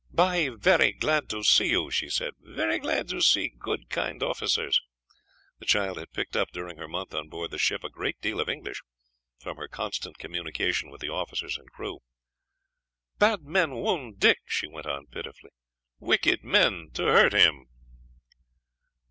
"Bahi 0.11 0.47
very 0.49 0.93
glad 0.93 1.29
to 1.29 1.43
see 1.43 1.67
you," 1.69 1.91
she 1.91 2.09
said, 2.09 2.33
"very 2.39 2.79
glad 2.79 3.07
to 3.09 3.21
see 3.21 3.49
good, 3.59 3.87
kind 3.87 4.23
officers." 4.23 4.81
The 5.59 5.67
child 5.67 5.99
had 5.99 6.11
picked 6.11 6.35
up, 6.35 6.49
during 6.51 6.77
her 6.77 6.87
month 6.87 7.13
on 7.13 7.29
board 7.29 7.51
the 7.51 7.59
ship, 7.59 7.83
a 7.83 7.89
great 7.91 8.19
deal 8.19 8.39
of 8.39 8.49
English, 8.49 8.81
from 9.39 9.57
her 9.57 9.67
constant 9.67 10.17
communication 10.17 10.89
with 10.89 11.01
the 11.01 11.09
officers 11.11 11.55
and 11.55 11.71
crew. 11.71 11.99
"Bad 13.19 13.43
men 13.43 13.75
wound 13.75 14.19
Dick," 14.19 14.39
she 14.47 14.65
went 14.67 14.87
on 14.87 15.05
pitifully. 15.05 15.51
"Wicked 15.99 16.43
men 16.43 16.89
to 16.95 17.03
hurt 17.03 17.33
him." 17.33 17.67